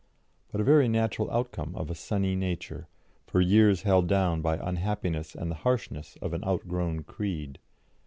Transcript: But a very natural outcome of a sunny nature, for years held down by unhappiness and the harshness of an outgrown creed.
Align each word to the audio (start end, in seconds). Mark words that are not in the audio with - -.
But 0.51 0.59
a 0.59 0.63
very 0.63 0.87
natural 0.87 1.29
outcome 1.29 1.75
of 1.75 1.91
a 1.91 1.93
sunny 1.93 2.35
nature, 2.35 2.87
for 3.27 3.39
years 3.39 3.83
held 3.83 4.07
down 4.07 4.41
by 4.41 4.57
unhappiness 4.57 5.35
and 5.35 5.51
the 5.51 5.55
harshness 5.61 6.17
of 6.23 6.33
an 6.33 6.43
outgrown 6.43 7.03
creed. 7.03 7.59